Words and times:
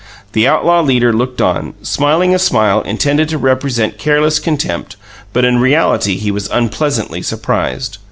The 0.33 0.47
outlaw 0.47 0.81
leader 0.81 1.13
looked 1.13 1.41
on, 1.43 1.75
smiling 1.83 2.33
a 2.33 2.39
smile 2.39 2.81
intended 2.81 3.29
to 3.29 3.37
represent 3.37 3.99
careless 3.99 4.39
contempt, 4.39 4.95
but 5.31 5.45
in 5.45 5.59
reality 5.59 6.17
he 6.17 6.31
was 6.31 6.49
unpleasantly 6.49 7.21
surprised. 7.21 7.99